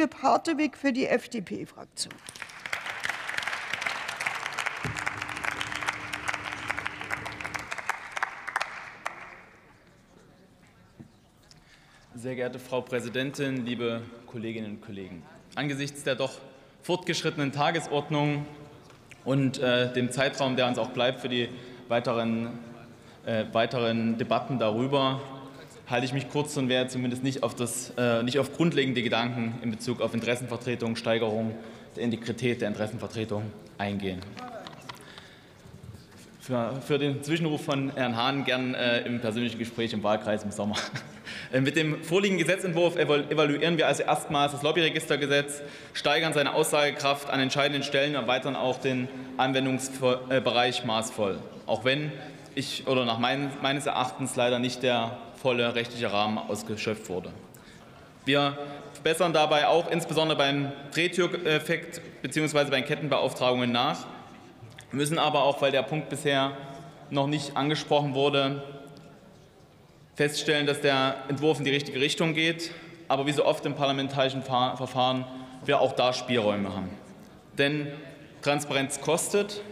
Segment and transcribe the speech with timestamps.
[0.00, 2.14] Philipp Hartewig für die FDP-Fraktion.
[12.14, 15.22] Sehr geehrte Frau Präsidentin, liebe Kolleginnen und Kollegen!
[15.54, 16.32] Angesichts der doch
[16.80, 18.46] fortgeschrittenen Tagesordnung
[19.26, 21.50] und äh, dem Zeitraum, der uns auch bleibt für die
[21.88, 22.58] weiteren,
[23.26, 25.20] äh, weiteren Debatten darüber,
[25.90, 29.54] halte ich mich kurz und werde zumindest nicht auf, das, äh, nicht auf grundlegende Gedanken
[29.62, 31.54] in Bezug auf Interessenvertretung, Steigerung
[31.96, 33.42] der Integrität der Interessenvertretung
[33.76, 34.20] eingehen.
[36.40, 40.52] Für, für den Zwischenruf von Herrn Hahn gern äh, im persönlichen Gespräch im Wahlkreis im
[40.52, 40.76] Sommer.
[41.52, 45.62] Äh, mit dem vorliegenden Gesetzentwurf evaluieren wir also erstmals das Lobbyregistergesetz,
[45.94, 51.38] steigern seine Aussagekraft an entscheidenden Stellen, erweitern auch den Anwendungsbereich maßvoll.
[51.66, 52.10] Auch wenn
[52.54, 57.30] ich oder nach mein, meines Erachtens leider nicht der volle rechtliche Rahmen ausgeschöpft wurde.
[58.24, 58.58] Wir
[59.02, 62.64] bessern dabei auch insbesondere beim Drehtüreffekt bzw.
[62.70, 64.06] bei Kettenbeauftragungen nach,
[64.92, 66.52] müssen aber auch, weil der Punkt bisher
[67.10, 68.62] noch nicht angesprochen wurde,
[70.16, 72.72] feststellen, dass der Entwurf in die richtige Richtung geht,
[73.08, 75.24] aber wie so oft im parlamentarischen Verfahren
[75.64, 76.90] wir auch da Spielräume haben.
[77.56, 77.88] Denn
[78.42, 79.62] Transparenz kostet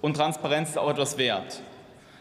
[0.00, 1.60] und Transparenz ist auch etwas wert.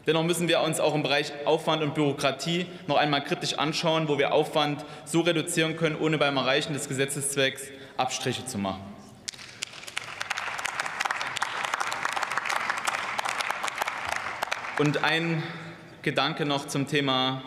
[0.06, 4.18] Dennoch müssen wir uns auch im Bereich Aufwand und Bürokratie noch einmal kritisch anschauen, wo
[4.18, 7.64] wir Aufwand so reduzieren können, ohne beim Erreichen des Gesetzeszwecks
[7.96, 8.82] Abstriche zu machen.
[14.78, 15.42] Und ein
[16.02, 17.42] Gedanke noch zum Thema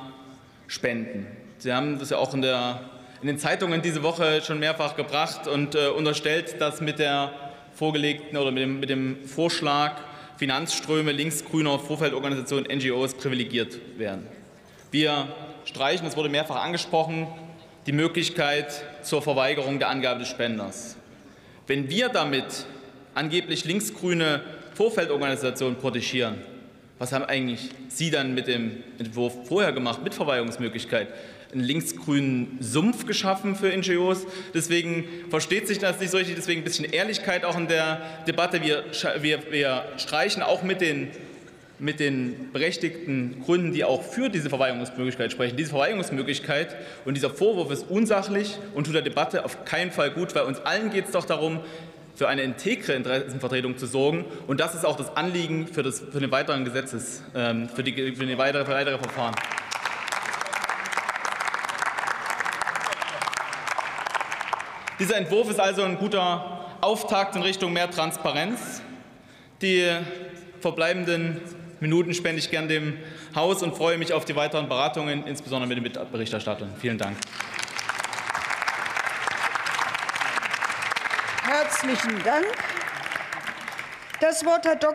[0.67, 1.27] Spenden.
[1.59, 2.81] Sie haben das ja auch in, der,
[3.21, 7.33] in den Zeitungen diese Woche schon mehrfach gebracht und äh, unterstellt, dass mit der
[7.75, 9.97] vorgelegten oder mit dem, mit dem Vorschlag
[10.37, 14.27] Finanzströme linksgrüner Vorfeldorganisationen, NGOs privilegiert werden.
[14.91, 15.29] Wir
[15.65, 17.27] streichen, es wurde mehrfach angesprochen,
[17.87, 20.97] die Möglichkeit zur Verweigerung der Angabe des Spenders.
[21.67, 22.67] Wenn wir damit
[23.15, 24.43] angeblich linksgrüne
[24.75, 26.37] Vorfeldorganisationen protegieren,
[26.99, 31.09] was haben eigentlich Sie dann mit dem Entwurf vorher gemacht, mit Verweigerungsmöglichkeit?
[31.53, 34.27] Einen linksgrünen Sumpf geschaffen für NGOs.
[34.55, 36.37] Deswegen versteht sich das nicht so richtig.
[36.37, 38.63] Deswegen ein bisschen Ehrlichkeit auch in der Debatte.
[38.63, 38.85] Wir,
[39.21, 41.09] wir, wir streichen auch mit den,
[41.79, 45.57] mit den berechtigten Gründen, die auch für diese Verweigerungsmöglichkeit sprechen.
[45.57, 46.75] Diese Verweigerungsmöglichkeit
[47.05, 50.59] und dieser Vorwurf ist unsachlich und tut der Debatte auf keinen Fall gut, weil uns
[50.61, 51.61] allen geht es doch darum,
[52.17, 54.25] für eine integre Interessenvertretung zu sorgen.
[54.47, 57.93] Und das ist auch das Anliegen für, das, für den weiteren Gesetzes, ähm, für, die,
[58.15, 59.35] für die weitere, für weitere Verfahren.
[64.99, 68.81] Dieser Entwurf ist also ein guter Auftakt in Richtung mehr Transparenz.
[69.61, 69.87] Die
[70.61, 71.41] verbleibenden
[71.81, 72.95] Minuten spende ich gern dem
[73.35, 76.71] Haus und freue mich auf die weiteren Beratungen, insbesondere mit den Mitberichterstattern.
[76.81, 77.19] Vielen Dank.
[81.47, 82.45] Herzlichen Dank.
[84.21, 84.85] Das Wort hat Dr.